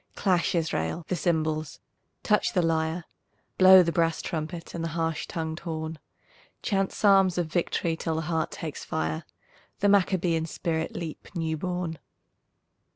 Clash, 0.15 0.55
Israel, 0.55 1.05
the 1.09 1.15
cymbals, 1.15 1.79
touch 2.23 2.53
the 2.53 2.63
lyre, 2.63 3.05
Blow 3.59 3.83
the 3.83 3.91
brass 3.91 4.19
trumpet 4.23 4.73
and 4.73 4.83
the 4.83 4.87
harsh 4.97 5.27
tongued 5.27 5.59
horn; 5.59 5.99
Chant 6.63 6.91
psalms 6.91 7.37
of 7.37 7.45
victory 7.45 7.95
till 7.95 8.15
the 8.15 8.21
heart 8.21 8.49
takes 8.49 8.83
fire, 8.83 9.25
The 9.79 9.89
Maccabean 9.89 10.47
spirit 10.47 10.95
leap 10.95 11.27
new 11.35 11.55
born. 11.55 11.99